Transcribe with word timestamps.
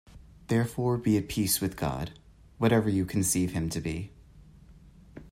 Therefore 0.47 0.97
be 0.97 1.15
at 1.17 1.27
peace 1.29 1.61
with 1.61 1.77
God, 1.77 2.17
whatever 2.57 2.89
you 2.89 3.05
conceive 3.05 3.51
Him 3.51 3.69
to 3.69 3.79
be. 3.79 4.09